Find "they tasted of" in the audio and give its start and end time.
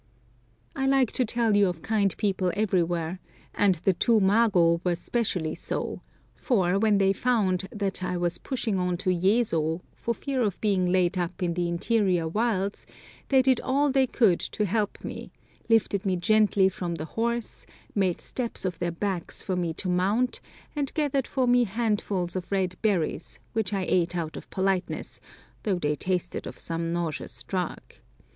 25.77-26.57